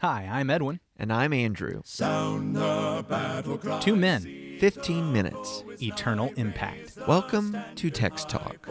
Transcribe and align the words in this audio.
Hi, 0.00 0.26
I'm 0.32 0.48
Edwin. 0.48 0.80
And 0.96 1.12
I'm 1.12 1.34
Andrew. 1.34 1.82
Two 3.80 3.96
men, 3.96 4.56
15 4.58 5.12
minutes. 5.12 5.62
eternal 5.82 6.32
impact. 6.36 6.96
Welcome 7.06 7.54
to 7.74 7.90
Text 7.90 8.30
Talk. 8.30 8.66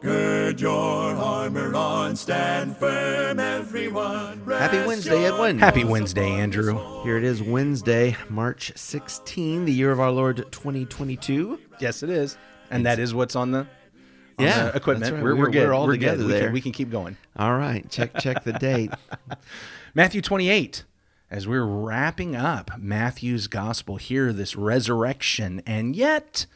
good 0.00 0.60
lord 0.60 1.16
harmer 1.16 1.74
on 1.74 2.14
stand 2.14 2.76
firm 2.76 3.40
everyone 3.40 4.40
Happy 4.46 4.86
Wednesday, 4.86 5.24
Edwin. 5.24 5.58
Happy 5.58 5.82
Wednesday, 5.82 6.30
Andrew. 6.30 7.02
Here 7.02 7.16
it 7.16 7.24
is, 7.24 7.42
Wednesday, 7.42 8.16
March 8.28 8.70
16, 8.76 9.64
the 9.64 9.72
year 9.72 9.90
of 9.90 9.98
our 9.98 10.12
Lord 10.12 10.46
2022. 10.52 11.58
Yes, 11.80 12.04
it 12.04 12.10
is. 12.10 12.38
And 12.70 12.86
that 12.86 13.00
is 13.00 13.14
what's 13.14 13.34
on 13.34 13.50
the, 13.50 13.60
on 13.60 13.66
Yeah, 14.44 14.68
equipment. 14.74 15.12
right. 15.14 15.22
We're, 15.22 15.34
we're 15.34 15.40
We're- 15.42 15.52
good. 15.52 15.66
we're 15.68 15.74
all 15.74 15.86
We're 15.86 15.92
together 15.92 16.18
good. 16.18 16.26
We 16.26 16.32
there. 16.32 16.42
can, 16.44 16.52
we 16.52 16.60
can 16.60 16.72
keep 16.72 16.90
going. 16.90 17.16
All 17.36 17.56
right, 17.56 17.88
check 17.90 18.18
check 18.18 18.44
the 18.44 18.52
date. 18.54 18.90
Matthew 19.94 20.20
28. 20.22 20.84
As 21.30 21.46
we're 21.46 21.64
wrapping 21.64 22.34
up 22.34 22.70
Matthew's 22.78 23.48
gospel 23.48 23.96
here, 23.96 24.32
this 24.32 24.56
resurrection, 24.56 25.60
and 25.66 25.94
yet 25.94 26.46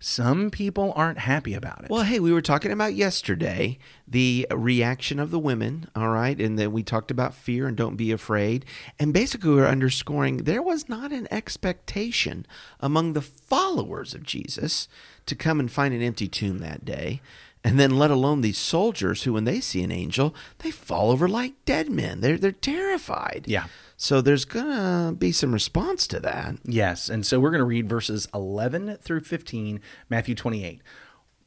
some 0.00 0.50
people 0.50 0.94
aren't 0.96 1.18
happy 1.18 1.52
about 1.52 1.84
it. 1.84 1.90
Well, 1.90 2.02
hey, 2.04 2.18
we 2.18 2.32
were 2.32 2.40
talking 2.40 2.72
about 2.72 2.94
yesterday 2.94 3.78
the 4.08 4.46
reaction 4.50 5.18
of 5.20 5.30
the 5.30 5.38
women, 5.38 5.86
all 5.94 6.08
right? 6.08 6.40
And 6.40 6.58
then 6.58 6.72
we 6.72 6.82
talked 6.82 7.10
about 7.10 7.34
fear 7.34 7.68
and 7.68 7.76
don't 7.76 7.96
be 7.96 8.10
afraid. 8.10 8.64
And 8.98 9.12
basically, 9.12 9.50
we're 9.50 9.66
underscoring 9.66 10.38
there 10.38 10.62
was 10.62 10.88
not 10.88 11.12
an 11.12 11.28
expectation 11.30 12.46
among 12.80 13.12
the 13.12 13.20
followers 13.22 14.14
of 14.14 14.22
Jesus 14.22 14.88
to 15.26 15.34
come 15.34 15.60
and 15.60 15.70
find 15.70 15.94
an 15.94 16.02
empty 16.02 16.28
tomb 16.28 16.58
that 16.58 16.84
day. 16.84 17.20
And 17.64 17.78
then, 17.78 17.96
let 17.96 18.10
alone 18.10 18.40
these 18.40 18.58
soldiers 18.58 19.22
who, 19.22 19.34
when 19.34 19.44
they 19.44 19.60
see 19.60 19.82
an 19.84 19.92
angel, 19.92 20.34
they 20.58 20.72
fall 20.72 21.12
over 21.12 21.28
like 21.28 21.64
dead 21.64 21.88
men. 21.88 22.20
They're, 22.20 22.36
they're 22.36 22.50
terrified. 22.50 23.44
Yeah. 23.46 23.66
So, 23.96 24.20
there's 24.20 24.44
going 24.44 24.66
to 24.66 25.14
be 25.16 25.30
some 25.30 25.52
response 25.52 26.08
to 26.08 26.18
that. 26.20 26.56
Yes. 26.64 27.08
And 27.08 27.24
so 27.24 27.38
we're 27.38 27.50
going 27.50 27.60
to 27.60 27.64
read 27.64 27.88
verses 27.88 28.26
11 28.34 28.96
through 29.00 29.20
15, 29.20 29.80
Matthew 30.10 30.34
28. 30.34 30.80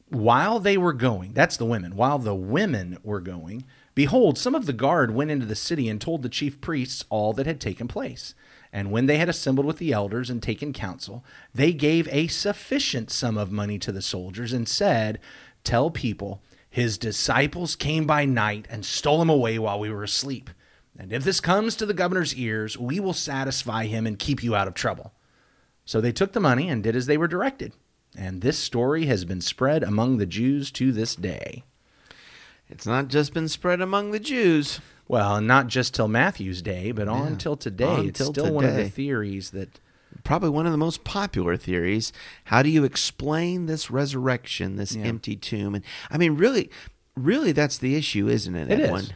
While 0.08 0.58
they 0.58 0.78
were 0.78 0.94
going, 0.94 1.34
that's 1.34 1.58
the 1.58 1.66
women, 1.66 1.96
while 1.96 2.18
the 2.18 2.34
women 2.34 2.98
were 3.02 3.20
going, 3.20 3.64
behold, 3.94 4.38
some 4.38 4.54
of 4.54 4.64
the 4.64 4.72
guard 4.72 5.10
went 5.10 5.30
into 5.30 5.44
the 5.44 5.54
city 5.54 5.88
and 5.88 6.00
told 6.00 6.22
the 6.22 6.28
chief 6.30 6.60
priests 6.62 7.04
all 7.10 7.34
that 7.34 7.46
had 7.46 7.60
taken 7.60 7.88
place. 7.88 8.34
And 8.72 8.90
when 8.90 9.06
they 9.06 9.18
had 9.18 9.28
assembled 9.28 9.66
with 9.66 9.78
the 9.78 9.92
elders 9.92 10.30
and 10.30 10.42
taken 10.42 10.72
counsel, 10.72 11.24
they 11.54 11.72
gave 11.72 12.08
a 12.08 12.26
sufficient 12.26 13.10
sum 13.10 13.38
of 13.38 13.50
money 13.50 13.78
to 13.78 13.92
the 13.92 14.02
soldiers 14.02 14.52
and 14.52 14.68
said, 14.68 15.20
Tell 15.64 15.90
people, 15.90 16.42
his 16.68 16.98
disciples 16.98 17.74
came 17.74 18.06
by 18.06 18.24
night 18.24 18.66
and 18.68 18.84
stole 18.84 19.22
him 19.22 19.30
away 19.30 19.58
while 19.58 19.80
we 19.80 19.90
were 19.90 20.02
asleep. 20.02 20.50
And 20.98 21.12
if 21.12 21.24
this 21.24 21.40
comes 21.40 21.76
to 21.76 21.86
the 21.86 21.94
governor's 21.94 22.34
ears, 22.34 22.78
we 22.78 23.00
will 23.00 23.12
satisfy 23.12 23.86
him 23.86 24.06
and 24.06 24.18
keep 24.18 24.42
you 24.42 24.54
out 24.54 24.68
of 24.68 24.74
trouble. 24.74 25.12
So 25.84 26.00
they 26.00 26.12
took 26.12 26.32
the 26.32 26.40
money 26.40 26.68
and 26.68 26.82
did 26.82 26.96
as 26.96 27.06
they 27.06 27.16
were 27.16 27.28
directed. 27.28 27.72
And 28.16 28.40
this 28.40 28.58
story 28.58 29.06
has 29.06 29.24
been 29.24 29.40
spread 29.40 29.82
among 29.82 30.16
the 30.16 30.26
Jews 30.26 30.70
to 30.72 30.92
this 30.92 31.14
day. 31.14 31.64
It's 32.68 32.86
not 32.86 33.08
just 33.08 33.32
been 33.32 33.48
spread 33.48 33.80
among 33.80 34.10
the 34.10 34.20
Jews. 34.20 34.80
Well, 35.08 35.40
not 35.40 35.68
just 35.68 35.94
till 35.94 36.08
Matthew's 36.08 36.62
day, 36.62 36.90
but 36.92 37.08
on 37.08 37.36
till 37.36 37.56
today. 37.56 37.84
On 37.84 38.08
it's 38.08 38.18
till 38.18 38.32
still 38.32 38.52
one 38.52 38.64
of 38.64 38.74
the 38.74 38.88
theories 38.88 39.50
that 39.50 39.80
probably 40.24 40.50
one 40.50 40.66
of 40.66 40.72
the 40.72 40.78
most 40.78 41.04
popular 41.04 41.56
theories. 41.56 42.12
How 42.44 42.62
do 42.62 42.68
you 42.68 42.84
explain 42.84 43.66
this 43.66 43.90
resurrection, 43.90 44.76
this 44.76 44.96
Yeah. 44.96 45.04
empty 45.04 45.36
tomb? 45.36 45.74
And 45.74 45.84
I 46.10 46.18
mean, 46.18 46.34
really, 46.36 46.70
really, 47.14 47.52
that's 47.52 47.78
the 47.78 47.94
issue, 47.94 48.28
isn't 48.28 48.54
it, 48.54 48.70
It 48.70 48.80
is. 48.80 49.12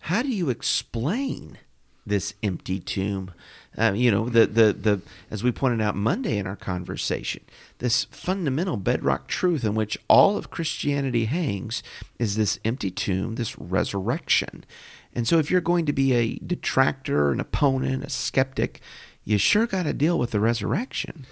How 0.00 0.22
do 0.22 0.28
you 0.28 0.50
explain 0.50 1.58
this 2.06 2.34
empty 2.42 2.78
tomb? 2.78 3.32
Uh, 3.76 3.92
you 3.94 4.10
know, 4.10 4.28
the, 4.28 4.46
the 4.46 4.72
the 4.72 5.00
as 5.30 5.42
we 5.42 5.50
pointed 5.50 5.80
out 5.80 5.96
Monday 5.96 6.38
in 6.38 6.46
our 6.46 6.56
conversation, 6.56 7.42
this 7.78 8.04
fundamental 8.04 8.76
bedrock 8.76 9.26
truth 9.26 9.64
in 9.64 9.74
which 9.74 9.98
all 10.08 10.36
of 10.36 10.50
Christianity 10.50 11.24
hangs 11.24 11.82
is 12.18 12.36
this 12.36 12.58
empty 12.64 12.90
tomb, 12.90 13.34
this 13.34 13.58
resurrection. 13.58 14.64
And 15.14 15.26
so, 15.28 15.38
if 15.38 15.50
you're 15.50 15.60
going 15.60 15.86
to 15.86 15.92
be 15.92 16.12
a 16.12 16.38
detractor, 16.38 17.30
an 17.32 17.40
opponent, 17.40 18.04
a 18.04 18.10
skeptic, 18.10 18.80
you 19.24 19.38
sure 19.38 19.66
got 19.66 19.84
to 19.84 19.92
deal 19.92 20.18
with 20.18 20.30
the 20.32 20.40
resurrection. 20.40 21.26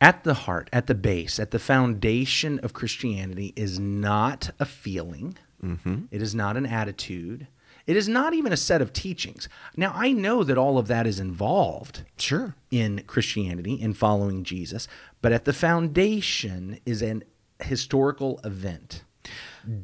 at 0.00 0.24
the 0.24 0.34
heart, 0.34 0.68
at 0.72 0.88
the 0.88 0.94
base, 0.96 1.38
at 1.38 1.52
the 1.52 1.58
foundation 1.60 2.58
of 2.60 2.72
Christianity 2.72 3.52
is 3.54 3.78
not 3.78 4.50
a 4.58 4.64
feeling. 4.64 5.38
Mm-hmm. 5.64 6.06
It 6.10 6.20
is 6.20 6.34
not 6.34 6.56
an 6.56 6.66
attitude. 6.66 7.46
It 7.86 7.96
is 7.96 8.08
not 8.08 8.34
even 8.34 8.52
a 8.52 8.56
set 8.56 8.82
of 8.82 8.92
teachings. 8.92 9.48
Now, 9.76 9.92
I 9.94 10.10
know 10.12 10.42
that 10.42 10.58
all 10.58 10.76
of 10.76 10.88
that 10.88 11.06
is 11.06 11.20
involved 11.20 12.02
Sure. 12.18 12.54
in 12.70 13.02
Christianity, 13.06 13.74
in 13.74 13.94
following 13.94 14.42
Jesus, 14.42 14.88
but 15.20 15.30
at 15.32 15.44
the 15.44 15.52
foundation 15.52 16.80
is 16.84 17.00
an 17.02 17.22
historical 17.62 18.40
event. 18.44 19.04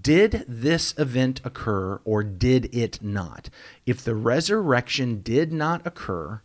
Did 0.03 0.45
this 0.49 0.95
event 0.99 1.41
occur 1.45 2.01
or 2.05 2.23
did 2.23 2.75
it 2.75 3.03
not? 3.03 3.51
If 3.87 4.03
the 4.03 4.15
resurrection 4.15 5.23
did 5.23 5.53
not 5.53 5.87
occur, 5.87 6.43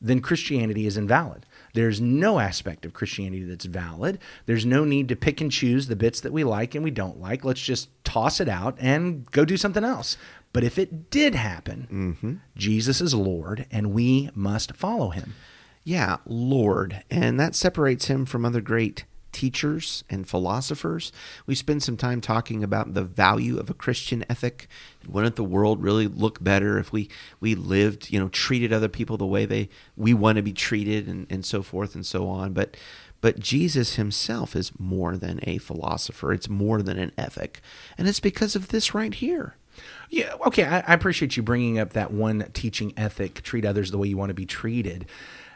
then 0.00 0.20
Christianity 0.20 0.86
is 0.86 0.96
invalid. 0.96 1.46
There's 1.74 2.00
no 2.00 2.38
aspect 2.38 2.84
of 2.84 2.92
Christianity 2.94 3.44
that's 3.44 3.64
valid. 3.64 4.18
There's 4.46 4.66
no 4.66 4.84
need 4.84 5.08
to 5.08 5.16
pick 5.16 5.40
and 5.40 5.50
choose 5.50 5.88
the 5.88 5.96
bits 5.96 6.20
that 6.20 6.32
we 6.32 6.44
like 6.44 6.74
and 6.74 6.84
we 6.84 6.90
don't 6.90 7.20
like. 7.20 7.44
Let's 7.44 7.60
just 7.60 7.88
toss 8.04 8.40
it 8.40 8.48
out 8.48 8.76
and 8.78 9.30
go 9.30 9.44
do 9.44 9.56
something 9.56 9.84
else. 9.84 10.16
But 10.52 10.64
if 10.64 10.78
it 10.78 11.10
did 11.10 11.34
happen, 11.34 11.88
mm-hmm. 11.90 12.34
Jesus 12.56 13.00
is 13.00 13.14
Lord 13.14 13.66
and 13.70 13.92
we 13.92 14.30
must 14.34 14.74
follow 14.74 15.10
him. 15.10 15.34
Yeah, 15.84 16.16
Lord. 16.26 17.04
And 17.10 17.38
that 17.38 17.54
separates 17.54 18.06
him 18.06 18.26
from 18.26 18.44
other 18.44 18.60
great 18.60 19.04
teachers 19.36 20.02
and 20.08 20.26
philosophers. 20.26 21.12
We 21.44 21.54
spend 21.54 21.82
some 21.82 21.98
time 21.98 22.22
talking 22.22 22.64
about 22.64 22.94
the 22.94 23.04
value 23.04 23.58
of 23.58 23.68
a 23.68 23.74
Christian 23.74 24.24
ethic. 24.30 24.66
Wouldn't 25.06 25.36
the 25.36 25.44
world 25.44 25.82
really 25.82 26.08
look 26.08 26.42
better 26.42 26.78
if 26.78 26.90
we, 26.90 27.10
we 27.38 27.54
lived, 27.54 28.10
you 28.10 28.18
know, 28.18 28.30
treated 28.30 28.72
other 28.72 28.88
people 28.88 29.18
the 29.18 29.26
way 29.26 29.44
they 29.44 29.68
we 29.94 30.14
want 30.14 30.36
to 30.36 30.42
be 30.42 30.54
treated 30.54 31.06
and, 31.06 31.26
and 31.28 31.44
so 31.44 31.62
forth 31.62 31.94
and 31.94 32.06
so 32.06 32.26
on. 32.28 32.54
But 32.54 32.78
but 33.20 33.38
Jesus 33.38 33.96
himself 33.96 34.56
is 34.56 34.72
more 34.78 35.18
than 35.18 35.40
a 35.42 35.58
philosopher. 35.58 36.32
It's 36.32 36.48
more 36.48 36.80
than 36.80 36.98
an 36.98 37.12
ethic. 37.18 37.60
And 37.98 38.08
it's 38.08 38.20
because 38.20 38.56
of 38.56 38.68
this 38.68 38.94
right 38.94 39.12
here. 39.12 39.56
Yeah, 40.08 40.32
okay. 40.46 40.64
I, 40.64 40.78
I 40.80 40.94
appreciate 40.94 41.36
you 41.36 41.42
bringing 41.42 41.78
up 41.78 41.92
that 41.92 42.10
one 42.10 42.48
teaching 42.54 42.94
ethic: 42.96 43.42
treat 43.42 43.66
others 43.66 43.90
the 43.90 43.98
way 43.98 44.08
you 44.08 44.16
want 44.16 44.30
to 44.30 44.34
be 44.34 44.46
treated. 44.46 45.04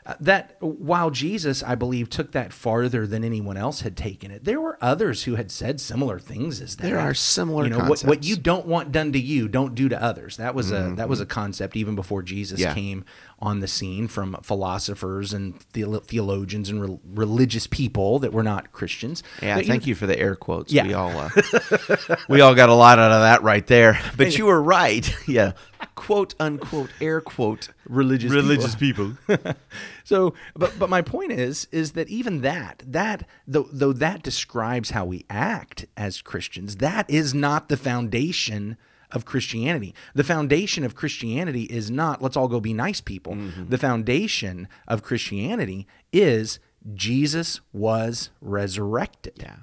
Uh, 0.06 0.14
that 0.18 0.56
while 0.60 1.10
Jesus, 1.10 1.62
I 1.62 1.74
believe, 1.74 2.08
took 2.08 2.32
that 2.32 2.52
farther 2.54 3.06
than 3.06 3.22
anyone 3.22 3.56
else 3.58 3.82
had 3.82 3.96
taken 3.98 4.30
it, 4.30 4.44
there 4.44 4.58
were 4.60 4.78
others 4.80 5.24
who 5.24 5.34
had 5.34 5.50
said 5.50 5.78
similar 5.80 6.18
things 6.18 6.60
as 6.62 6.76
that. 6.76 6.82
There 6.84 6.98
are 6.98 7.12
similar 7.12 7.64
You 7.64 7.70
know, 7.70 7.80
what, 7.80 8.00
what 8.02 8.24
you 8.24 8.36
don't 8.36 8.64
want 8.66 8.92
done 8.92 9.12
to 9.12 9.20
you, 9.20 9.46
don't 9.46 9.74
do 9.74 9.90
to 9.90 10.02
others. 10.02 10.38
That 10.38 10.54
was 10.54 10.72
a 10.72 10.94
that 10.96 11.08
was 11.08 11.20
a 11.20 11.26
concept 11.26 11.76
even 11.76 11.94
before 11.94 12.22
Jesus 12.22 12.60
Mm-hmm. 12.60 12.68
Yeah. 12.68 12.74
came 12.74 13.04
on 13.40 13.60
the 13.60 13.68
scene 13.68 14.06
from 14.08 14.36
philosophers 14.42 15.32
and 15.32 15.58
theolo- 15.72 16.04
theologians 16.04 16.68
and 16.68 16.82
re- 16.82 16.98
religious 17.14 17.66
people 17.66 18.18
that 18.18 18.32
were 18.32 18.42
not 18.42 18.70
Christians. 18.72 19.22
Yeah, 19.42 19.56
That, 19.56 19.66
thank 19.66 19.86
you 19.86 19.94
for 19.94 20.06
the 20.06 20.18
air 20.18 20.36
quotes. 20.36 20.72
Yeah. 20.72 20.86
We 20.86 20.94
all 20.94 21.10
uh, 21.16 21.30
we 22.28 22.40
all 22.40 22.54
got 22.54 22.68
a 22.68 22.74
lot 22.74 22.98
out 22.98 23.12
of 23.12 23.20
that 23.22 23.42
right 23.42 23.66
there. 23.66 23.98
But 24.16 24.36
you 24.38 24.46
were 24.46 24.60
right. 24.62 25.14
Yeah. 25.28 25.52
Quote 26.00 26.34
unquote 26.40 26.88
air 26.98 27.20
quote 27.20 27.68
Religious 27.86 28.32
religious 28.32 28.74
people. 28.74 29.18
So, 30.02 30.32
but 30.56 30.78
but 30.78 30.88
my 30.88 31.02
point 31.02 31.30
is 31.30 31.68
is 31.70 31.92
that 31.92 32.08
even 32.08 32.40
that 32.40 32.82
that 32.86 33.28
though 33.46 33.68
though 33.70 33.92
that 33.92 34.22
describes 34.22 34.90
how 34.90 35.04
we 35.04 35.26
act 35.28 35.84
as 35.98 36.22
Christians, 36.22 36.76
that 36.76 37.08
is 37.10 37.34
not 37.34 37.68
the 37.68 37.76
foundation 37.76 38.78
of 39.12 39.26
Christianity. 39.26 39.94
The 40.14 40.24
foundation 40.24 40.84
of 40.84 40.94
Christianity 40.94 41.64
is 41.64 41.90
not 41.90 42.22
let's 42.22 42.36
all 42.36 42.48
go 42.48 42.60
be 42.60 42.72
nice 42.72 43.02
people. 43.02 43.34
Mm-hmm. 43.34 43.68
The 43.68 43.78
foundation 43.78 44.68
of 44.88 45.02
Christianity 45.02 45.86
is 46.14 46.60
Jesus 46.94 47.60
was 47.74 48.30
resurrected. 48.40 49.34
Yeah. 49.36 49.56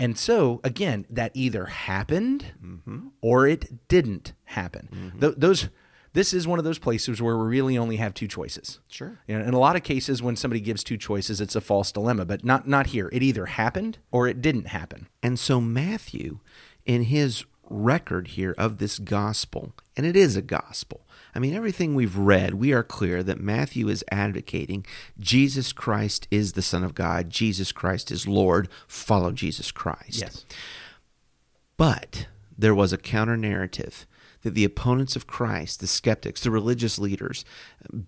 And 0.00 0.18
so, 0.18 0.60
again, 0.64 1.06
that 1.10 1.30
either 1.34 1.66
happened 1.66 2.46
mm-hmm. 2.64 3.08
or 3.20 3.46
it 3.46 3.86
didn't 3.88 4.32
happen. 4.44 4.88
Mm-hmm. 4.92 5.18
Th- 5.20 5.34
those, 5.36 5.68
this 6.14 6.32
is 6.32 6.48
one 6.48 6.58
of 6.58 6.64
those 6.64 6.78
places 6.78 7.20
where 7.20 7.36
we 7.36 7.44
really 7.44 7.78
only 7.78 7.96
have 7.96 8.14
two 8.14 8.26
choices. 8.26 8.80
Sure. 8.88 9.20
You 9.28 9.38
know, 9.38 9.44
in 9.44 9.54
a 9.54 9.58
lot 9.58 9.76
of 9.76 9.82
cases, 9.82 10.22
when 10.22 10.36
somebody 10.36 10.60
gives 10.60 10.82
two 10.82 10.96
choices, 10.96 11.40
it's 11.40 11.54
a 11.54 11.60
false 11.60 11.92
dilemma, 11.92 12.24
but 12.24 12.44
not 12.44 12.66
not 12.66 12.88
here. 12.88 13.10
It 13.12 13.22
either 13.22 13.46
happened 13.46 13.98
or 14.10 14.26
it 14.26 14.40
didn't 14.40 14.68
happen. 14.68 15.08
And 15.22 15.38
so 15.38 15.60
Matthew, 15.60 16.40
in 16.86 17.04
his 17.04 17.44
record 17.70 18.28
here 18.28 18.54
of 18.58 18.78
this 18.78 18.98
gospel, 18.98 19.72
and 19.96 20.04
it 20.04 20.16
is 20.16 20.36
a 20.36 20.42
gospel. 20.42 21.06
I 21.34 21.38
mean, 21.38 21.54
everything 21.54 21.94
we've 21.94 22.16
read, 22.16 22.54
we 22.54 22.72
are 22.72 22.82
clear 22.82 23.22
that 23.22 23.40
Matthew 23.40 23.88
is 23.88 24.04
advocating 24.10 24.84
Jesus 25.18 25.72
Christ 25.72 26.26
is 26.30 26.52
the 26.52 26.62
Son 26.62 26.82
of 26.82 26.94
God, 26.94 27.30
Jesus 27.30 27.72
Christ 27.72 28.10
is 28.10 28.26
Lord, 28.26 28.68
follow 28.88 29.30
Jesus 29.30 29.70
Christ. 29.70 30.20
Yes. 30.20 30.44
But 31.76 32.26
there 32.58 32.74
was 32.74 32.92
a 32.92 32.98
counter 32.98 33.36
narrative 33.36 34.06
that 34.42 34.54
the 34.54 34.64
opponents 34.64 35.16
of 35.16 35.26
Christ, 35.26 35.80
the 35.80 35.86
skeptics, 35.86 36.42
the 36.42 36.50
religious 36.50 36.98
leaders, 36.98 37.44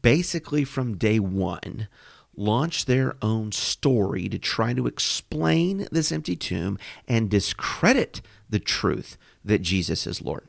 basically 0.03 0.65
from 0.65 0.97
day 0.97 1.19
one, 1.19 1.89
launched 2.37 2.87
their 2.87 3.15
own 3.21 3.53
story 3.53 4.29
to 4.29 4.39
try 4.39 4.73
to 4.73 4.87
explain 4.87 5.87
this 5.93 6.11
empty 6.11 6.37
tomb 6.37 6.79
and 7.07 7.31
discredit 7.31 8.23
the 8.49 8.59
truth 8.59 9.19
that 9.45 9.61
Jesus 9.61 10.07
is 10.07 10.23
Lord. 10.23 10.49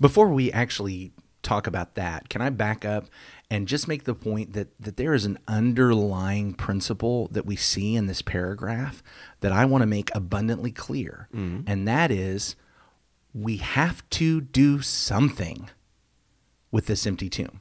Before 0.00 0.28
we 0.28 0.52
actually 0.52 1.12
talk 1.42 1.66
about 1.66 1.94
that, 1.94 2.28
can 2.28 2.42
I 2.42 2.50
back 2.50 2.84
up 2.84 3.06
and 3.50 3.68
just 3.68 3.86
make 3.86 4.04
the 4.04 4.14
point 4.14 4.52
that, 4.54 4.68
that 4.80 4.96
there 4.96 5.14
is 5.14 5.24
an 5.24 5.38
underlying 5.46 6.54
principle 6.54 7.28
that 7.30 7.46
we 7.46 7.56
see 7.56 7.94
in 7.94 8.06
this 8.06 8.22
paragraph 8.22 9.02
that 9.40 9.52
I 9.52 9.64
want 9.64 9.82
to 9.82 9.86
make 9.86 10.10
abundantly 10.14 10.72
clear. 10.72 11.28
Mm-hmm. 11.34 11.62
And 11.66 11.86
that 11.86 12.10
is 12.10 12.56
we 13.32 13.58
have 13.58 14.08
to 14.10 14.40
do 14.40 14.80
something 14.80 15.70
with 16.70 16.86
this 16.86 17.06
empty 17.06 17.28
tomb. 17.28 17.60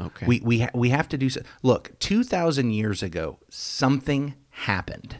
Okay. 0.00 0.26
We 0.26 0.40
we 0.40 0.60
ha- 0.60 0.70
we 0.74 0.88
have 0.90 1.08
to 1.10 1.18
do 1.18 1.28
so. 1.28 1.42
Look, 1.62 1.98
two 1.98 2.24
thousand 2.24 2.70
years 2.72 3.02
ago, 3.02 3.38
something 3.50 4.34
happened. 4.50 5.16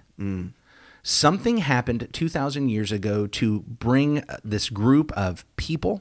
Something 1.02 1.58
happened 1.58 2.08
two 2.12 2.28
thousand 2.28 2.68
years 2.68 2.92
ago 2.92 3.26
to 3.26 3.60
bring 3.60 4.18
uh, 4.28 4.38
this 4.44 4.70
group 4.70 5.10
of 5.12 5.44
people 5.56 6.00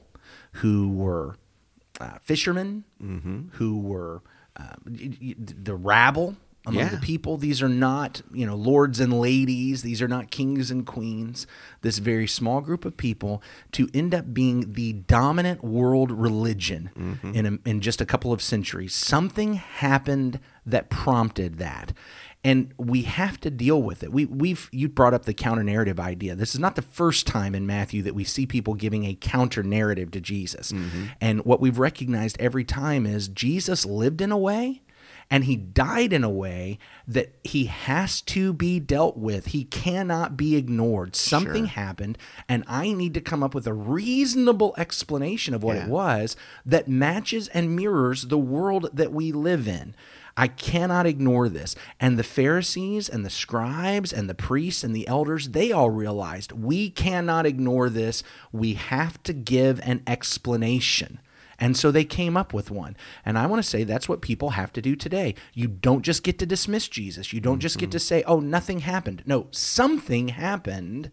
who 0.52 0.88
were 0.90 1.36
uh, 2.00 2.18
fishermen, 2.22 2.84
who 3.54 3.78
were 3.80 4.22
uh, 4.56 4.74
the 4.84 5.74
rabble 5.74 6.36
among 6.66 6.84
Yeah. 6.84 6.88
the 6.90 6.98
people. 6.98 7.36
These 7.36 7.62
are 7.62 7.68
not 7.68 8.22
you 8.32 8.46
know 8.46 8.54
lords 8.54 9.00
and 9.00 9.12
ladies. 9.12 9.82
These 9.82 10.00
are 10.00 10.08
not 10.08 10.30
kings 10.30 10.70
and 10.70 10.86
queens. 10.86 11.46
This 11.82 11.98
very 11.98 12.26
small 12.26 12.60
group 12.60 12.84
of 12.84 12.96
people 12.96 13.42
to 13.72 13.88
end 13.92 14.14
up 14.14 14.32
being 14.32 14.72
the 14.72 14.92
dominant 14.92 15.64
world 15.64 16.10
religion 16.10 16.90
mm-hmm. 16.96 17.34
in 17.34 17.46
a, 17.46 17.68
in 17.68 17.80
just 17.80 18.00
a 18.00 18.06
couple 18.06 18.32
of 18.32 18.40
centuries. 18.42 18.94
Something 18.94 19.54
happened 19.54 20.40
that 20.64 20.90
prompted 20.90 21.58
that. 21.58 21.92
And 22.44 22.74
we 22.76 23.02
have 23.02 23.40
to 23.42 23.50
deal 23.50 23.80
with 23.80 24.02
it. 24.02 24.12
We, 24.12 24.24
we've 24.24 24.68
you 24.72 24.88
brought 24.88 25.14
up 25.14 25.26
the 25.26 25.34
counter 25.34 25.62
narrative 25.62 26.00
idea. 26.00 26.34
This 26.34 26.54
is 26.54 26.60
not 26.60 26.74
the 26.74 26.82
first 26.82 27.24
time 27.24 27.54
in 27.54 27.66
Matthew 27.68 28.02
that 28.02 28.16
we 28.16 28.24
see 28.24 28.46
people 28.46 28.74
giving 28.74 29.04
a 29.04 29.14
counter 29.14 29.62
narrative 29.62 30.10
to 30.12 30.20
Jesus. 30.20 30.72
Mm-hmm. 30.72 31.04
And 31.20 31.44
what 31.44 31.60
we've 31.60 31.78
recognized 31.78 32.36
every 32.40 32.64
time 32.64 33.06
is 33.06 33.28
Jesus 33.28 33.86
lived 33.86 34.20
in 34.20 34.32
a 34.32 34.38
way 34.38 34.82
and 35.30 35.44
he 35.44 35.56
died 35.56 36.12
in 36.12 36.24
a 36.24 36.30
way 36.30 36.78
that 37.06 37.34
he 37.42 37.66
has 37.66 38.20
to 38.22 38.52
be 38.52 38.78
dealt 38.80 39.16
with. 39.16 39.46
He 39.46 39.64
cannot 39.64 40.36
be 40.36 40.56
ignored. 40.56 41.16
Something 41.16 41.66
happened, 41.66 42.18
and 42.48 42.64
I 42.66 42.92
need 42.92 43.14
to 43.14 43.20
come 43.20 43.42
up 43.42 43.54
with 43.54 43.66
a 43.66 43.74
reasonable 43.74 44.74
explanation 44.76 45.54
of 45.54 45.62
what 45.62 45.76
Yeah. 45.76 45.84
it 45.84 45.88
was 45.88 46.36
that 46.66 46.88
matches 46.88 47.48
and 47.48 47.74
mirrors 47.76 48.24
the 48.24 48.38
world 48.38 48.90
that 48.92 49.12
we 49.12 49.32
live 49.32 49.66
in. 49.66 49.94
I 50.34 50.48
cannot 50.48 51.06
ignore 51.06 51.50
this. 51.50 51.76
And 52.00 52.18
the 52.18 52.22
Pharisees 52.22 53.08
and 53.08 53.24
the 53.24 53.28
scribes 53.30 54.12
and 54.14 54.30
the 54.30 54.34
priests 54.34 54.82
and 54.82 54.96
the 54.96 55.06
elders, 55.06 55.50
they 55.50 55.72
all 55.72 55.90
realized 55.90 56.52
we 56.52 56.88
cannot 56.88 57.44
ignore 57.44 57.90
this. 57.90 58.22
We 58.50 58.74
have 58.74 59.22
to 59.24 59.34
give 59.34 59.78
an 59.82 60.02
explanation. 60.06 61.18
And 61.62 61.76
so 61.76 61.92
they 61.92 62.04
came 62.04 62.36
up 62.36 62.52
with 62.52 62.72
one. 62.72 62.96
And 63.24 63.38
I 63.38 63.46
want 63.46 63.62
to 63.62 63.68
say 63.70 63.84
that's 63.84 64.08
what 64.08 64.20
people 64.20 64.50
have 64.50 64.72
to 64.72 64.82
do 64.82 64.96
today. 64.96 65.36
You 65.54 65.68
don't 65.68 66.02
just 66.02 66.24
get 66.24 66.36
to 66.40 66.44
dismiss 66.44 66.88
Jesus. 66.88 67.32
You 67.32 67.40
don't 67.40 67.60
just 67.60 67.78
get 67.78 67.86
mm-hmm. 67.86 67.92
to 67.92 67.98
say, 68.00 68.24
oh, 68.24 68.40
nothing 68.40 68.80
happened. 68.80 69.22
No, 69.26 69.46
something 69.52 70.26
happened. 70.30 71.12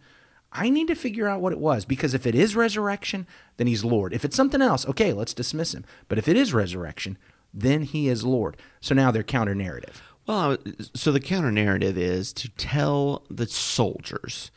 I 0.52 0.72
need 0.72 0.88
to 0.88 0.96
figure 0.96 1.28
out 1.28 1.40
what 1.40 1.54
it 1.54 1.60
was 1.60 1.86
because 1.86 2.16
if 2.16 2.26
it 2.26 2.34
is 2.34 2.56
resurrection, 2.56 3.28
then 3.58 3.68
he's 3.68 3.86
Lord. 3.86 4.12
If 4.12 4.26
it's 4.26 4.36
something 4.36 4.60
else, 4.60 4.88
okay, 4.88 5.14
let's 5.14 5.36
dismiss 5.36 5.76
him. 5.76 5.86
But 6.08 6.18
if 6.18 6.28
it 6.28 6.36
is 6.36 6.52
resurrection, 6.52 7.20
then 7.54 7.84
he 7.84 8.08
is 8.08 8.24
Lord. 8.24 8.58
So 8.82 8.96
now 8.96 9.12
they're 9.12 9.22
counter 9.22 9.54
narrative. 9.54 10.02
Well, 10.26 10.58
so 10.96 11.12
the 11.12 11.20
counter 11.20 11.52
narrative 11.52 11.96
is 11.96 12.34
to 12.34 12.50
tell 12.50 13.24
the 13.30 13.46
soldiers 13.46 14.50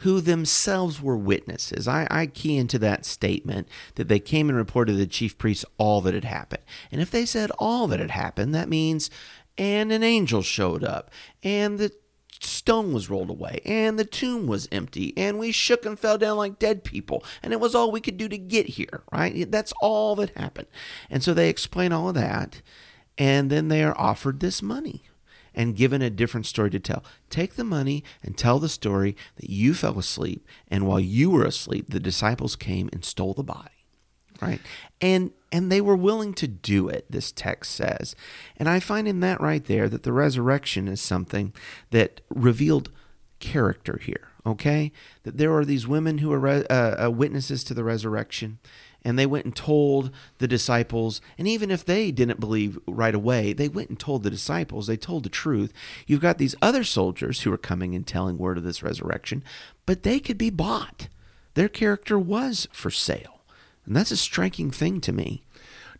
who 0.00 0.20
themselves 0.20 1.00
were 1.00 1.16
witnesses. 1.16 1.86
I, 1.86 2.06
I 2.10 2.26
key 2.26 2.56
into 2.56 2.78
that 2.78 3.04
statement 3.04 3.68
that 3.96 4.08
they 4.08 4.18
came 4.18 4.48
and 4.48 4.56
reported 4.56 4.92
to 4.92 4.98
the 4.98 5.06
chief 5.06 5.36
priests 5.36 5.64
all 5.76 6.00
that 6.02 6.14
had 6.14 6.24
happened. 6.24 6.62
And 6.90 7.00
if 7.00 7.10
they 7.10 7.26
said 7.26 7.50
all 7.58 7.86
that 7.88 8.00
had 8.00 8.10
happened, 8.10 8.54
that 8.54 8.68
means, 8.68 9.10
and 9.58 9.92
an 9.92 10.02
angel 10.02 10.40
showed 10.40 10.82
up, 10.82 11.10
and 11.42 11.78
the 11.78 11.92
stone 12.40 12.94
was 12.94 13.10
rolled 13.10 13.28
away, 13.28 13.60
and 13.66 13.98
the 13.98 14.04
tomb 14.06 14.46
was 14.46 14.68
empty, 14.72 15.12
and 15.18 15.38
we 15.38 15.52
shook 15.52 15.84
and 15.84 15.98
fell 15.98 16.16
down 16.16 16.38
like 16.38 16.58
dead 16.58 16.82
people, 16.82 17.22
and 17.42 17.52
it 17.52 17.60
was 17.60 17.74
all 17.74 17.92
we 17.92 18.00
could 18.00 18.16
do 18.16 18.28
to 18.28 18.38
get 18.38 18.66
here, 18.66 19.02
right? 19.12 19.50
That's 19.50 19.74
all 19.82 20.16
that 20.16 20.36
happened. 20.36 20.68
And 21.10 21.22
so 21.22 21.34
they 21.34 21.50
explain 21.50 21.92
all 21.92 22.08
of 22.08 22.14
that, 22.14 22.62
and 23.18 23.50
then 23.50 23.68
they 23.68 23.84
are 23.84 23.98
offered 23.98 24.40
this 24.40 24.62
money 24.62 25.09
and 25.54 25.76
given 25.76 26.02
a 26.02 26.10
different 26.10 26.46
story 26.46 26.70
to 26.70 26.80
tell. 26.80 27.04
Take 27.28 27.54
the 27.54 27.64
money 27.64 28.04
and 28.22 28.36
tell 28.36 28.58
the 28.58 28.68
story 28.68 29.16
that 29.36 29.50
you 29.50 29.74
fell 29.74 29.98
asleep, 29.98 30.46
and 30.68 30.86
while 30.86 31.00
you 31.00 31.30
were 31.30 31.44
asleep, 31.44 31.86
the 31.88 32.00
disciples 32.00 32.56
came 32.56 32.88
and 32.92 33.04
stole 33.04 33.34
the 33.34 33.42
body. 33.42 33.70
Right? 34.40 34.60
And 35.00 35.32
and 35.52 35.70
they 35.70 35.80
were 35.80 35.96
willing 35.96 36.32
to 36.34 36.48
do 36.48 36.88
it, 36.88 37.10
this 37.10 37.32
text 37.32 37.72
says. 37.72 38.14
And 38.56 38.68
I 38.68 38.80
find 38.80 39.08
in 39.08 39.20
that 39.20 39.40
right 39.40 39.64
there 39.64 39.88
that 39.88 40.04
the 40.04 40.12
resurrection 40.12 40.88
is 40.88 41.00
something 41.00 41.52
that 41.90 42.20
revealed 42.30 42.90
character 43.40 43.98
here, 44.00 44.28
okay? 44.46 44.92
That 45.24 45.38
there 45.38 45.52
are 45.56 45.64
these 45.64 45.88
women 45.88 46.18
who 46.18 46.32
are 46.32 46.38
re- 46.38 46.66
uh, 46.70 47.06
uh, 47.06 47.10
witnesses 47.10 47.64
to 47.64 47.74
the 47.74 47.84
resurrection, 47.84 48.58
and 49.04 49.18
they 49.18 49.26
went 49.26 49.44
and 49.44 49.56
told 49.56 50.10
the 50.38 50.48
disciples, 50.48 51.20
and 51.38 51.48
even 51.48 51.70
if 51.70 51.84
they 51.84 52.10
didn't 52.10 52.40
believe 52.40 52.78
right 52.86 53.14
away, 53.14 53.52
they 53.52 53.68
went 53.68 53.88
and 53.88 53.98
told 53.98 54.22
the 54.22 54.30
disciples, 54.30 54.86
they 54.86 54.96
told 54.96 55.22
the 55.22 55.28
truth. 55.28 55.72
You've 56.06 56.20
got 56.20 56.38
these 56.38 56.54
other 56.60 56.84
soldiers 56.84 57.40
who 57.40 57.52
are 57.52 57.58
coming 57.58 57.94
and 57.94 58.06
telling 58.06 58.38
word 58.38 58.58
of 58.58 58.64
this 58.64 58.82
resurrection, 58.82 59.42
but 59.86 60.02
they 60.02 60.20
could 60.20 60.38
be 60.38 60.50
bought. 60.50 61.08
Their 61.54 61.68
character 61.68 62.18
was 62.18 62.68
for 62.72 62.90
sale. 62.90 63.40
And 63.86 63.96
that's 63.96 64.10
a 64.10 64.16
striking 64.16 64.70
thing 64.70 65.00
to 65.00 65.12
me. 65.12 65.42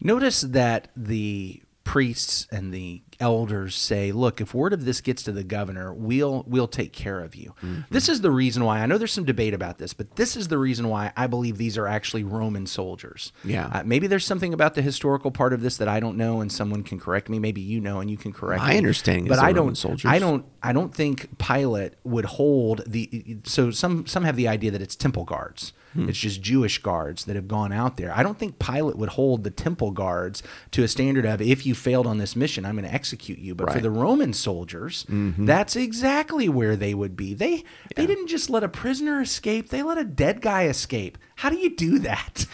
Notice 0.01 0.43
that 0.43 0.89
the 0.97 1.63
priests 1.85 2.47
and 2.53 2.73
the 2.73 3.03
elders 3.21 3.75
say, 3.77 4.11
"Look, 4.11 4.41
if 4.41 4.55
word 4.55 4.73
of 4.73 4.85
this 4.85 5.01
gets 5.01 5.23
to 5.25 5.33
the 5.33 5.45
governor, 5.45 5.93
we'll 5.93 6.45
we'll 6.49 6.67
take 6.69 6.93
care 6.93 7.21
of 7.21 7.35
you." 7.35 7.55
This 7.91 8.09
is 8.09 8.23
the 8.23 8.31
reason 8.31 8.65
why 8.65 8.81
I 8.81 8.87
know 8.87 8.99
there's 8.99 9.13
some 9.13 9.25
debate 9.25 9.55
about 9.55 9.79
this, 9.79 9.93
but 9.93 10.17
this 10.17 10.37
is 10.37 10.49
the 10.49 10.59
reason 10.59 10.89
why 10.89 11.13
I 11.17 11.27
believe 11.27 11.59
these 11.59 11.77
are 11.79 11.87
actually 11.87 12.25
Roman 12.25 12.67
soldiers. 12.67 13.33
Yeah. 13.45 13.67
Uh, 13.73 13.83
maybe 13.85 14.07
there's 14.07 14.25
something 14.25 14.53
about 14.55 14.75
the 14.75 14.83
historical 14.83 15.31
part 15.31 15.53
of 15.53 15.61
this 15.61 15.77
that 15.77 15.89
I 15.89 16.01
don't 16.01 16.17
know, 16.17 16.41
and 16.41 16.51
someone 16.51 16.83
can 16.83 16.99
correct 16.99 17.29
me. 17.29 17.39
Maybe 17.39 17.61
you 17.61 17.81
know, 17.81 18.01
and 18.01 18.11
you 18.11 18.17
can 18.17 18.33
correct 18.33 18.63
My 18.63 18.71
me. 18.71 18.79
understanding 18.79 19.27
but 19.29 19.39
I 19.39 19.53
don't. 19.53 19.59
Roman 19.59 19.75
soldiers. 19.77 20.11
I 20.11 20.19
don't. 20.19 20.45
I 20.63 20.73
don't 20.73 20.95
think 20.95 21.39
Pilate 21.39 21.95
would 22.05 22.25
hold 22.25 22.83
the. 22.87 23.39
So 23.45 23.71
some 23.71 24.07
some 24.07 24.25
have 24.25 24.37
the 24.37 24.49
idea 24.49 24.71
that 24.71 24.83
it's 24.83 24.97
temple 24.97 25.25
guards. 25.25 25.73
Hmm. 25.95 26.09
It's 26.09 26.19
just 26.19 26.41
Jewish 26.41 26.79
guards 26.79 27.25
that 27.25 27.37
have 27.37 27.49
gone 27.49 27.73
out 27.73 27.97
there. 27.97 28.17
I 28.17 28.23
don't 28.23 28.39
think 28.39 28.59
Pilate 28.59 28.97
would 28.97 29.11
hold 29.11 29.45
the 29.45 29.51
temple 29.51 29.91
guards 29.91 30.43
to 30.71 30.83
a 30.85 30.89
standard 30.89 31.27
of 31.27 31.41
if 31.41 31.67
you 31.67 31.75
failed 31.75 32.07
on 32.07 32.19
this 32.19 32.37
mission, 32.37 32.65
I'm 32.65 32.77
going 32.77 32.89
to 32.89 32.95
execute 32.95 33.39
you. 33.39 33.55
But 33.55 33.73
for 33.73 33.81
the 33.81 33.91
Roman 33.91 34.33
soldiers, 34.33 35.05
that's 35.09 35.77
exactly 35.77 36.49
where 36.49 36.77
they 36.77 36.95
would 36.95 37.17
be. 37.17 37.35
They 37.35 37.65
they 37.97 38.07
didn't 38.07 38.29
just 38.29 38.51
let 38.51 38.63
a 38.63 38.69
prisoner 38.69 39.21
escape; 39.21 39.71
they 39.71 39.83
let 39.83 39.99
a 39.99 40.05
dead 40.05 40.41
guy 40.41 40.67
escape. 40.67 41.19
How 41.37 41.51
do 41.51 41.57
you 41.57 41.75
do 41.75 41.99
that? 42.01 42.47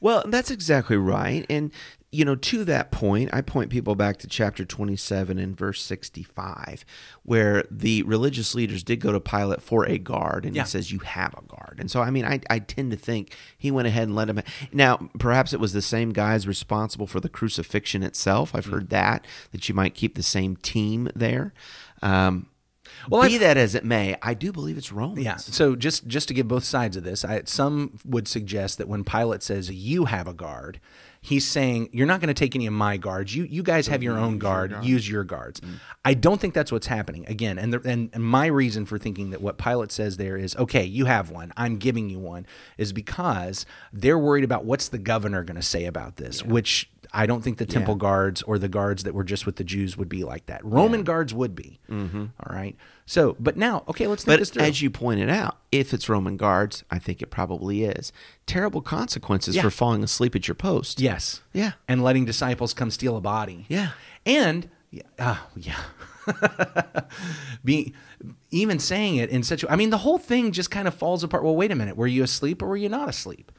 Well, 0.00 0.24
that's 0.26 0.50
exactly 0.50 0.98
right. 0.98 1.46
And, 1.48 1.70
you 2.14 2.24
know, 2.24 2.36
to 2.36 2.64
that 2.64 2.90
point, 2.92 3.30
I 3.32 3.40
point 3.40 3.70
people 3.70 3.94
back 3.94 4.18
to 4.18 4.26
chapter 4.28 4.64
27 4.64 5.38
and 5.38 5.56
verse 5.56 5.82
65, 5.82 6.84
where 7.24 7.64
the 7.70 8.02
religious 8.04 8.54
leaders 8.54 8.82
did 8.82 9.00
go 9.00 9.12
to 9.12 9.20
Pilate 9.20 9.60
for 9.62 9.84
a 9.86 9.98
guard, 9.98 10.44
and 10.46 10.54
Yeah. 10.54 10.62
he 10.62 10.68
says, 10.68 10.92
You 10.92 11.00
have 11.00 11.34
a 11.34 11.42
guard. 11.42 11.76
And 11.80 11.90
so, 11.90 12.00
I 12.00 12.10
mean, 12.10 12.24
I, 12.24 12.40
I 12.48 12.60
tend 12.60 12.90
to 12.92 12.96
think 12.96 13.34
he 13.58 13.70
went 13.70 13.88
ahead 13.88 14.04
and 14.04 14.14
let 14.14 14.28
him. 14.28 14.40
Now, 14.72 15.08
perhaps 15.18 15.52
it 15.52 15.60
was 15.60 15.72
the 15.72 15.82
same 15.82 16.12
guys 16.12 16.46
responsible 16.46 17.06
for 17.06 17.20
the 17.20 17.28
crucifixion 17.28 18.02
itself. 18.02 18.54
I've 18.54 18.66
heard 18.66 18.90
that, 18.90 19.26
that 19.52 19.68
you 19.68 19.74
might 19.74 19.94
keep 19.94 20.14
the 20.14 20.22
same 20.22 20.56
team 20.56 21.08
there. 21.14 21.52
Um, 22.02 22.46
Well, 23.08 23.22
be 23.22 23.26
I've- 23.34 23.38
that 23.38 23.56
as 23.56 23.74
it 23.74 23.84
may, 23.84 24.16
I 24.22 24.34
do 24.34 24.52
believe 24.52 24.78
it's 24.78 24.92
Romans. 24.92 25.24
Yeah. 25.24 25.36
So 25.36 25.74
just 25.74 26.06
just 26.06 26.28
to 26.28 26.34
give 26.34 26.48
both 26.48 26.64
sides 26.64 26.96
of 26.96 27.02
this, 27.04 27.24
I, 27.24 27.42
some 27.44 27.98
would 28.04 28.28
suggest 28.28 28.78
that 28.78 28.88
when 28.88 29.04
Pilate 29.04 29.42
says 29.42 29.70
you 29.70 30.04
have 30.04 30.28
a 30.28 30.34
guard, 30.34 30.80
he's 31.24 31.46
saying 31.46 31.88
you're 31.90 32.06
not 32.06 32.20
going 32.20 32.28
to 32.28 32.34
take 32.34 32.54
any 32.54 32.66
of 32.66 32.74
my 32.74 32.98
guards. 32.98 33.34
You 33.34 33.44
you 33.44 33.62
guys 33.62 33.86
have 33.86 34.02
your 34.02 34.18
own 34.18 34.38
guard. 34.38 34.84
Use 34.84 35.08
your 35.08 35.24
guards. 35.24 35.60
I 36.04 36.12
don't 36.12 36.38
think 36.38 36.52
that's 36.52 36.70
what's 36.70 36.86
happening. 36.86 37.24
Again, 37.26 37.58
and, 37.58 37.72
the, 37.72 37.80
and 37.88 38.10
and 38.12 38.22
my 38.22 38.46
reason 38.46 38.84
for 38.84 38.98
thinking 38.98 39.30
that 39.30 39.40
what 39.40 39.56
Pilate 39.56 39.90
says 39.90 40.18
there 40.18 40.36
is 40.36 40.54
okay, 40.56 40.84
you 40.84 41.06
have 41.06 41.30
one. 41.30 41.52
I'm 41.56 41.78
giving 41.78 42.10
you 42.10 42.18
one 42.18 42.46
is 42.76 42.92
because 42.92 43.64
they're 43.92 44.18
worried 44.18 44.44
about 44.44 44.66
what's 44.66 44.88
the 44.88 44.98
governor 44.98 45.42
going 45.42 45.56
to 45.56 45.62
say 45.62 45.86
about 45.86 46.16
this, 46.16 46.44
which 46.44 46.90
I 47.14 47.26
don't 47.26 47.42
think 47.42 47.58
the 47.58 47.66
temple 47.66 47.94
guards 47.94 48.42
or 48.42 48.58
the 48.58 48.68
guards 48.68 49.04
that 49.04 49.14
were 49.14 49.24
just 49.24 49.46
with 49.46 49.56
the 49.56 49.64
Jews 49.64 49.96
would 49.96 50.08
be 50.08 50.24
like 50.24 50.46
that. 50.46 50.64
Roman 50.64 51.04
guards 51.04 51.32
would 51.32 51.54
be. 51.54 51.78
Mm-hmm. 51.90 52.24
right. 52.50 52.76
So, 53.06 53.36
but 53.38 53.56
now, 53.56 53.84
okay, 53.88 54.06
let's 54.06 54.24
think 54.24 54.32
But 54.34 54.38
this 54.40 54.50
through. 54.50 54.62
as 54.64 54.82
you 54.82 54.90
pointed 54.90 55.30
out, 55.30 55.58
if 55.70 55.94
it's 55.94 56.08
Roman 56.08 56.36
guards, 56.36 56.82
I 56.90 56.98
think 56.98 57.22
it 57.22 57.26
probably 57.30 57.84
is. 57.84 58.12
Terrible 58.46 58.82
consequences 58.82 59.56
Yeah. 59.56 59.62
for 59.62 59.70
falling 59.70 60.02
asleep 60.02 60.34
at 60.34 60.48
your 60.48 60.54
post. 60.54 61.00
yes. 61.00 61.40
Yeah. 61.52 61.72
And 61.86 62.02
letting 62.02 62.24
disciples 62.24 62.74
come 62.74 62.90
steal 62.90 63.16
a 63.16 63.20
body. 63.20 63.66
Yeah. 63.68 63.90
And 64.26 64.68
yeah, 64.90 65.02
ah, 65.18 65.46
yeah. 65.56 65.78
Be 67.64 67.92
even 68.50 68.78
saying 68.78 69.16
it 69.16 69.30
in 69.30 69.42
such 69.42 69.62
a 69.64 69.70
I 69.70 69.76
mean 69.76 69.90
the 69.90 69.98
whole 69.98 70.18
thing 70.18 70.52
just 70.52 70.70
kind 70.70 70.88
of 70.88 70.94
falls 70.94 71.22
apart. 71.22 71.42
Well, 71.44 71.56
wait 71.56 71.70
a 71.70 71.74
minute. 71.74 71.96
Were 71.96 72.06
you 72.06 72.22
asleep 72.22 72.62
or 72.62 72.68
were 72.68 72.76
you 72.76 72.88
not 72.88 73.08
asleep? 73.08 73.52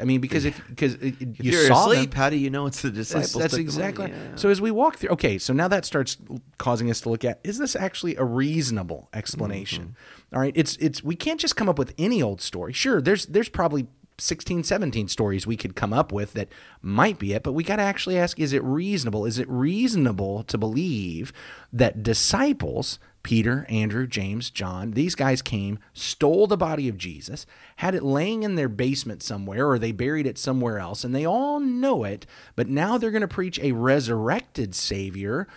I 0.00 0.04
mean 0.04 0.20
because 0.20 0.44
if 0.46 0.66
because 0.66 0.96
you 1.00 1.16
you're 1.30 1.66
saw 1.66 1.90
asleep, 1.90 2.12
them, 2.12 2.18
how 2.18 2.30
do 2.30 2.36
you 2.36 2.48
know 2.48 2.66
it's 2.66 2.80
the 2.82 2.90
That's, 2.90 3.08
disciples? 3.10 3.34
that's 3.34 3.54
the 3.54 3.60
exactly. 3.60 4.08
Yeah. 4.08 4.36
So 4.36 4.48
as 4.48 4.60
we 4.60 4.70
walk 4.70 4.96
through, 4.96 5.10
okay, 5.10 5.36
so 5.36 5.52
now 5.52 5.68
that 5.68 5.84
starts 5.84 6.16
causing 6.58 6.90
us 6.90 7.02
to 7.02 7.10
look 7.10 7.24
at: 7.24 7.40
is 7.44 7.58
this 7.58 7.76
actually 7.76 8.16
a 8.16 8.24
reasonable 8.24 9.08
explanation? 9.12 9.82
Mm-hmm. 9.82 10.34
All 10.36 10.40
right, 10.40 10.52
it's 10.56 10.76
it's 10.76 11.04
we 11.04 11.16
can't 11.16 11.38
just 11.38 11.56
come 11.56 11.68
up 11.68 11.78
with 11.78 11.92
any 11.98 12.22
old 12.22 12.40
story. 12.40 12.72
Sure, 12.72 13.02
there's 13.02 13.26
there's 13.26 13.50
probably 13.50 13.86
16, 14.18 14.62
17 14.64 15.08
stories 15.08 15.46
we 15.46 15.56
could 15.56 15.74
come 15.76 15.92
up 15.92 16.12
with 16.12 16.32
that 16.34 16.48
might 16.80 17.18
be 17.18 17.32
it, 17.32 17.42
but 17.42 17.52
we 17.52 17.62
got 17.64 17.76
to 17.76 17.82
actually 17.82 18.16
ask: 18.18 18.40
is 18.40 18.52
it 18.52 18.62
reasonable? 18.64 19.26
Is 19.26 19.38
it 19.38 19.48
reasonable 19.50 20.44
to 20.44 20.56
believe 20.56 21.32
that 21.72 22.02
disciples? 22.02 22.98
Peter, 23.24 23.66
Andrew, 23.68 24.06
James, 24.06 24.50
John, 24.50 24.92
these 24.92 25.16
guys 25.16 25.42
came, 25.42 25.80
stole 25.94 26.46
the 26.46 26.58
body 26.58 26.88
of 26.88 26.98
Jesus, 26.98 27.46
had 27.76 27.94
it 27.94 28.04
laying 28.04 28.44
in 28.44 28.54
their 28.54 28.68
basement 28.68 29.22
somewhere, 29.22 29.66
or 29.66 29.78
they 29.78 29.92
buried 29.92 30.26
it 30.26 30.38
somewhere 30.38 30.78
else, 30.78 31.02
and 31.02 31.14
they 31.14 31.26
all 31.26 31.58
know 31.58 32.04
it, 32.04 32.26
but 32.54 32.68
now 32.68 32.98
they're 32.98 33.10
going 33.10 33.22
to 33.22 33.28
preach 33.28 33.58
a 33.58 33.72
resurrected 33.72 34.74
Savior. 34.74 35.48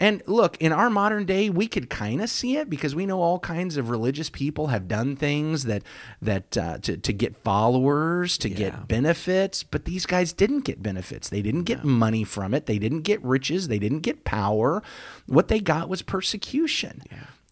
And 0.00 0.22
look, 0.26 0.56
in 0.56 0.72
our 0.72 0.90
modern 0.90 1.24
day, 1.24 1.48
we 1.50 1.68
could 1.68 1.88
kind 1.88 2.20
of 2.20 2.28
see 2.28 2.56
it 2.56 2.68
because 2.68 2.96
we 2.96 3.06
know 3.06 3.20
all 3.22 3.38
kinds 3.38 3.76
of 3.76 3.90
religious 3.90 4.28
people 4.28 4.66
have 4.66 4.88
done 4.88 5.14
things 5.14 5.64
that 5.64 5.84
that 6.20 6.56
uh, 6.58 6.78
to 6.78 6.96
to 6.96 7.12
get 7.12 7.36
followers, 7.36 8.36
to 8.38 8.48
Yeah. 8.48 8.56
get 8.56 8.88
benefits. 8.88 9.62
But 9.62 9.84
these 9.84 10.04
guys 10.04 10.32
didn't 10.32 10.60
get 10.64 10.82
benefits. 10.82 11.28
They 11.28 11.42
didn't 11.42 11.62
get 11.62 11.84
money 11.84 12.24
from 12.24 12.54
it. 12.54 12.66
They 12.66 12.78
didn't 12.80 13.02
get 13.02 13.22
riches. 13.24 13.68
They 13.68 13.78
didn't 13.78 14.00
get 14.00 14.24
power. 14.24 14.82
What 15.26 15.46
they 15.48 15.60
got 15.60 15.88
was 15.88 16.02
persecution. 16.02 17.02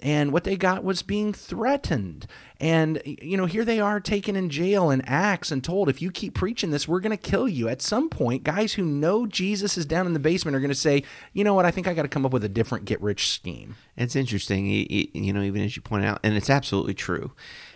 And 0.05 0.33
what 0.33 0.43
they 0.43 0.57
got 0.57 0.83
was 0.83 1.01
being 1.03 1.33
threatened. 1.33 2.27
And, 2.59 3.01
you 3.05 3.37
know, 3.37 3.47
here 3.47 3.65
they 3.65 3.79
are 3.79 4.01
taken 4.01 4.35
in 4.35 4.51
jail 4.51 4.91
and 4.91 5.09
axed 5.09 5.53
and 5.53 5.63
told, 5.63 5.89
if 5.89 6.03
you 6.03 6.11
keep 6.11 6.35
preaching 6.35 6.73
this, 6.73 6.89
we're 6.89 6.99
going 6.99 7.17
to 7.17 7.31
kill 7.31 7.49
you. 7.49 7.69
At 7.69 7.81
some 7.81 8.09
point, 8.09 8.43
guys 8.43 8.73
who 8.73 8.85
know 8.85 9.27
Jesus 9.27 9.79
is 9.79 9.87
down 9.87 10.09
in 10.09 10.13
the 10.13 10.19
basement 10.19 10.57
are 10.57 10.61
going 10.61 10.71
to 10.71 10.75
say, 10.75 11.05
you 11.33 11.45
know 11.45 11.55
what, 11.55 11.67
I 11.67 11.71
think 11.71 11.87
I 11.87 11.95
got 11.95 12.03
to 12.03 12.09
come 12.09 12.27
up 12.27 12.33
with 12.33 12.43
a 12.43 12.49
different 12.49 12.85
get 12.85 13.01
rich 13.01 13.31
scheme. 13.31 13.77
It's 13.97 14.17
interesting, 14.17 14.67
you 14.67 15.33
know, 15.33 15.43
even 15.43 15.63
as 15.63 15.77
you 15.77 15.83
point 15.83 16.05
out, 16.05 16.19
and 16.25 16.37
it's 16.37 16.51
absolutely 16.51 16.95
true. 16.95 17.31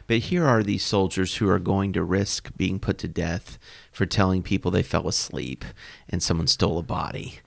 But 0.09 0.19
here 0.19 0.45
are 0.47 0.65
these 0.65 0.85
soldiers 0.85 1.37
who 1.37 1.49
are 1.49 1.59
going 1.61 1.93
to 1.93 2.03
risk 2.03 2.51
being 2.57 2.81
put 2.81 2.99
to 2.99 3.09
death 3.09 3.59
for 3.93 4.05
telling 4.05 4.43
people 4.43 4.71
they 4.73 4.83
fell 4.83 5.09
asleep 5.09 5.65
and 6.09 6.23
someone 6.23 6.49
stole 6.49 6.79
a 6.79 6.83
body. 6.83 7.41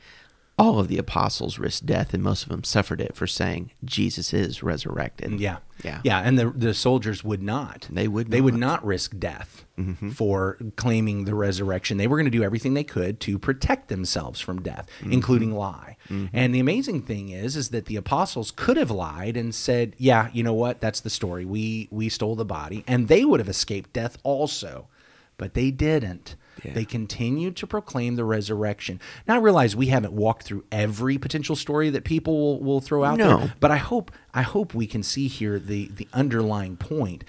All 0.60 0.80
of 0.80 0.90
the 0.90 0.98
apostles 0.98 1.58
risked 1.58 1.86
death, 1.86 2.14
and 2.14 2.22
most 2.22 2.44
of 2.44 2.50
them 2.50 2.64
suffered 2.64 3.00
it 3.00 3.16
for 3.16 3.26
saying 3.26 3.72
Jesus 3.84 4.34
is 4.34 4.62
resurrected. 4.62 5.40
Yeah. 5.40 5.58
Yeah. 5.84 6.02
Yeah. 6.04 6.20
And 6.20 6.38
the, 6.38 6.50
the 6.50 6.74
soldiers 6.74 7.24
would 7.24 7.42
not. 7.42 7.88
They 7.90 8.08
would 8.08 8.30
They 8.30 8.42
would 8.42 8.56
not. 8.56 8.68
not 8.68 8.86
risk 8.86 9.18
death 9.18 9.66
mm-hmm. 9.78 10.10
for 10.10 10.58
claiming 10.76 11.24
the 11.24 11.34
resurrection. 11.34 11.98
They 11.98 12.08
were 12.08 12.18
going 12.18 12.26
to 12.26 12.38
do 12.38 12.44
everything 12.44 12.74
they 12.74 12.84
could 12.84 13.22
to 13.22 13.40
protect 13.40 13.88
themselves 13.88 14.42
from 14.42 14.62
death, 14.62 14.90
mm-hmm. 15.00 15.14
including 15.14 15.56
lie. 15.56 15.96
Mm-hmm. 16.10 16.36
And 16.36 16.54
the 16.54 16.60
amazing 16.60 17.04
thing 17.04 17.30
is, 17.30 17.56
is 17.56 17.70
that 17.70 17.86
the 17.86 17.96
apostles 17.96 18.52
could 18.52 18.76
have 18.76 18.92
lied 18.92 19.38
and 19.38 19.56
said, 19.56 19.96
yeah, 19.98 20.30
you 20.34 20.44
know 20.44 20.54
what? 20.54 20.82
That's 20.82 21.00
the 21.00 21.10
story. 21.10 21.46
We, 21.46 21.88
we 21.90 22.10
stole 22.10 22.36
the 22.36 22.44
body. 22.44 22.84
And 22.86 23.08
they 23.08 23.24
would 23.24 23.40
have 23.40 23.50
escaped 23.50 23.94
death 23.94 24.18
also. 24.24 24.90
But 25.38 25.54
they 25.54 25.72
didn't. 25.72 26.36
Yeah. 26.64 26.74
They 26.74 26.86
continue 26.86 27.52
to 27.52 27.68
proclaim 27.68 28.16
the 28.16 28.24
resurrection. 28.26 29.00
Now 29.28 29.36
I 29.36 29.38
realize 29.40 29.76
we 29.76 29.88
haven't 29.88 30.14
walked 30.14 30.44
through 30.44 30.64
every 30.72 31.18
potential 31.18 31.56
story 31.56 31.90
that 31.92 32.04
people 32.04 32.34
will, 32.38 32.60
will 32.64 32.82
throw 32.82 33.04
out 33.04 33.18
No. 33.18 33.38
there, 33.38 33.56
but 33.60 33.72
I 33.72 33.78
hope 33.78 34.12
I 34.34 34.42
hope 34.44 34.74
we 34.74 34.88
can 34.88 35.04
see 35.04 35.28
here 35.28 35.60
the 35.60 35.88
the 35.96 36.08
underlying 36.14 36.78
point. 36.78 37.24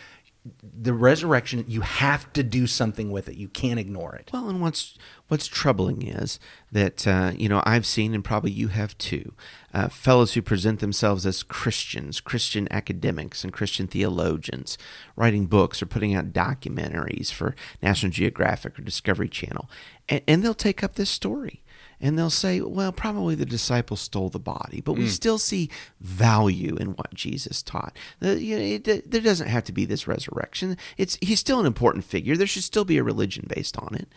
The 0.63 0.95
resurrection, 0.95 1.65
you 1.69 1.83
have 1.83 2.33
to 2.33 2.43
do 2.43 2.67
something 2.67 3.11
with 3.11 3.29
it. 3.29 3.37
You 3.37 3.49
can't 3.49 3.79
ignore 3.79 4.15
it. 4.15 4.31
Well, 4.33 4.49
and 4.49 4.63
what's 4.63 4.97
what's 5.29 5.47
troubling 5.47 6.03
is 6.03 6.41
that 6.73 7.07
uh, 7.07 7.33
you 7.37 7.49
know 7.49 7.63
I've 7.67 7.85
seen, 7.85 8.15
and 8.15 8.25
probably 8.25 8.51
you 8.51 8.69
have 8.69 8.97
too, 8.97 9.35
uh, 9.75 9.89
fellows 9.89 10.33
who 10.33 10.41
present 10.41 10.81
themselves 10.81 11.27
as 11.27 11.43
Christians, 11.43 12.21
Christian 12.21 12.67
academics, 12.71 13.45
and 13.45 13.53
Christian 13.53 13.87
theologians, 13.87 14.79
writing 15.15 15.47
books 15.47 15.83
or 15.83 15.87
putting 15.87 16.15
out 16.15 16.33
documentaries 16.33 17.31
for 17.31 17.55
National 17.83 18.11
Geographic 18.11 18.79
or 18.79 18.83
Discovery 18.83 19.29
Channel, 19.29 19.69
and, 20.09 20.23
and 20.27 20.43
they'll 20.43 20.55
take 20.55 20.83
up 20.83 20.95
this 20.95 21.11
story. 21.11 21.63
And 22.01 22.19
they'll 22.19 22.31
say, 22.31 22.61
well, 22.61 22.93
probably 22.93 23.35
the 23.35 23.45
disciples 23.45 24.01
stole 24.01 24.31
the 24.31 24.39
body, 24.39 24.81
but 24.81 24.95
we 24.95 25.05
mm. 25.05 25.09
still 25.09 25.37
see 25.37 25.69
value 26.01 26.77
in 26.77 26.93
what 26.93 27.13
Jesus 27.13 27.63
taught. 27.63 27.97
The- 28.21 28.43
you 28.43 28.57
know, 28.57 28.65
it, 28.65 29.11
there 29.11 29.21
doesn't 29.21 29.49
have 29.49 29.65
to 29.65 29.73
be 29.73 29.85
this 29.85 30.09
resurrection. 30.09 30.77
It's 30.97 31.19
he's 31.21 31.41
still 31.41 31.61
an 31.61 31.67
important 31.67 32.05
figure. 32.05 32.37
There 32.37 32.47
should 32.47 32.65
still 32.65 32.87
be 32.87 32.97
a 32.97 33.03
religion 33.03 33.47
based 33.55 33.77
on 33.79 33.95
it, 33.95 34.09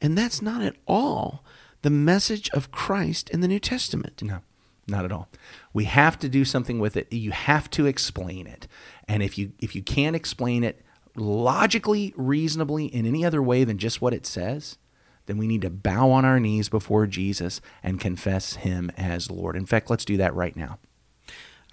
and 0.00 0.16
that's 0.16 0.40
not 0.40 0.62
at 0.62 0.76
all 0.86 1.44
the 1.82 1.90
message 1.90 2.48
of 2.50 2.70
Christ 2.70 3.28
in 3.30 3.40
the 3.40 3.48
New 3.48 3.60
Testament. 3.60 4.22
No, 4.22 4.40
not 4.86 5.04
at 5.04 5.12
all. 5.12 5.28
We 5.72 5.84
have 5.84 6.18
to 6.20 6.28
do 6.28 6.44
something 6.44 6.78
with 6.78 6.96
it. 6.96 7.12
You 7.12 7.32
have 7.32 7.68
to 7.70 7.86
explain 7.86 8.46
it. 8.46 8.68
And 9.08 9.22
if 9.22 9.36
you 9.36 9.52
if 9.58 9.74
you 9.74 9.82
can't 9.82 10.16
explain 10.16 10.64
it 10.64 10.82
logically, 11.16 12.12
reasonably 12.16 12.86
in 12.86 13.06
any 13.06 13.24
other 13.24 13.42
way 13.42 13.64
than 13.64 13.78
just 13.78 14.00
what 14.00 14.14
it 14.14 14.26
says, 14.26 14.78
then 15.26 15.38
we 15.38 15.46
need 15.46 15.62
to 15.62 15.70
bow 15.70 16.10
on 16.10 16.24
our 16.24 16.40
knees 16.40 16.68
before 16.68 17.06
Jesus 17.06 17.60
and 17.82 18.00
confess 18.00 18.54
him 18.56 18.90
as 18.96 19.30
Lord. 19.30 19.56
In 19.56 19.66
fact, 19.66 19.90
let's 19.90 20.04
do 20.04 20.16
that 20.16 20.34
right 20.34 20.56
now. 20.56 20.78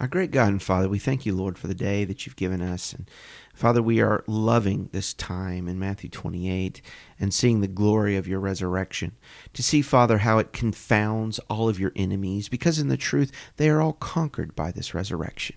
Our 0.00 0.08
great 0.08 0.32
God 0.32 0.48
and 0.48 0.62
Father, 0.62 0.88
we 0.88 0.98
thank 0.98 1.24
you, 1.24 1.36
Lord, 1.36 1.56
for 1.56 1.68
the 1.68 1.74
day 1.74 2.04
that 2.04 2.26
you've 2.26 2.34
given 2.34 2.60
us. 2.60 2.92
And 2.92 3.08
Father, 3.54 3.80
we 3.80 4.00
are 4.00 4.24
loving 4.26 4.88
this 4.90 5.14
time 5.14 5.68
in 5.68 5.78
Matthew 5.78 6.10
28 6.10 6.82
and 7.20 7.32
seeing 7.32 7.60
the 7.60 7.68
glory 7.68 8.16
of 8.16 8.26
your 8.26 8.40
resurrection. 8.40 9.12
To 9.52 9.62
see, 9.62 9.82
Father, 9.82 10.18
how 10.18 10.38
it 10.38 10.52
confounds 10.52 11.38
all 11.48 11.68
of 11.68 11.78
your 11.78 11.92
enemies, 11.94 12.48
because 12.48 12.80
in 12.80 12.88
the 12.88 12.96
truth, 12.96 13.30
they 13.56 13.68
are 13.68 13.80
all 13.80 13.92
conquered 13.92 14.56
by 14.56 14.72
this 14.72 14.94
resurrection. 14.94 15.54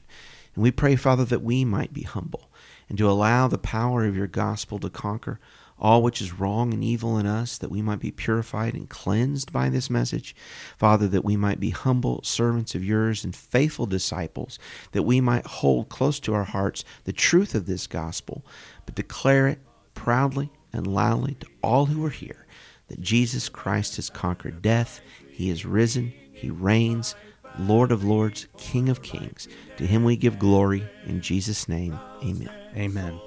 And 0.54 0.62
we 0.62 0.70
pray, 0.70 0.96
Father, 0.96 1.26
that 1.26 1.42
we 1.42 1.66
might 1.66 1.92
be 1.92 2.04
humble 2.04 2.52
and 2.90 2.98
to 3.00 3.10
allow 3.10 3.48
the 3.48 3.58
power 3.58 4.06
of 4.06 4.16
your 4.16 4.28
gospel 4.28 4.78
to 4.80 4.90
conquer 4.92 5.40
all 5.80 6.02
which 6.02 6.22
is 6.22 6.40
wrong 6.40 6.74
and 6.74 6.84
evil 6.84 7.18
in 7.18 7.26
us, 7.26 7.58
that 7.58 7.72
we 7.72 7.82
might 7.82 8.00
be 8.00 8.12
purified 8.12 8.74
and 8.74 8.90
cleansed 8.90 9.52
by 9.52 9.70
this 9.70 9.90
message. 9.90 10.36
Father, 10.78 11.08
that 11.08 11.26
we 11.26 11.38
might 11.38 11.60
be 11.60 11.70
humble 11.70 12.22
servants 12.24 12.76
of 12.76 12.84
yours 12.84 13.24
and 13.24 13.36
faithful 13.36 13.86
disciples, 13.86 14.60
that 14.92 15.04
we 15.04 15.22
might 15.22 15.46
hold 15.46 15.90
close 15.90 16.20
to 16.20 16.34
our 16.34 16.46
hearts 16.46 16.84
the 17.04 17.14
truth 17.14 17.54
of 17.56 17.66
this 17.66 17.88
gospel, 17.88 18.46
but 18.86 18.96
declare 18.96 19.48
it 19.48 19.60
proudly 19.94 20.50
and 20.74 20.88
loudly 20.88 21.36
to 21.36 21.48
all 21.62 21.86
who 21.86 22.06
are 22.06 22.10
here 22.10 22.48
that 22.88 23.02
Jesus 23.02 23.50
Christ 23.50 23.98
has 23.98 24.10
conquered 24.10 24.62
death, 24.62 25.02
he 25.30 25.50
is 25.50 25.66
risen, 25.66 26.14
he 26.34 26.50
reigns. 26.50 27.16
Lord 27.60 27.92
of 27.92 28.04
lords, 28.04 28.48
King 28.58 28.88
of 28.88 29.02
kings. 29.02 29.48
To 29.78 29.88
him 29.88 30.04
we 30.04 30.16
give 30.16 30.38
glory. 30.38 30.88
In 31.08 31.22
Jesus' 31.22 31.68
name, 31.68 31.98
amen. 32.22 32.52
Amen. 32.76 33.27